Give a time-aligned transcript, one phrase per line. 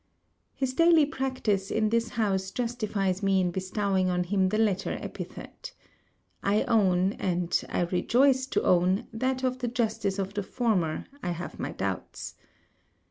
[0.55, 5.73] His daily practice in this house justifies me in bestowing on him the latter epithet.
[6.41, 11.29] I own, and I rejoice to own, that of the justice of the former I
[11.33, 12.33] have my doubts.